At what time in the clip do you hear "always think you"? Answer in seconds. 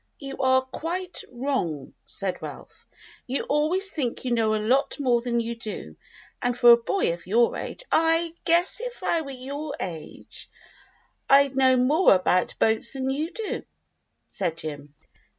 3.43-4.31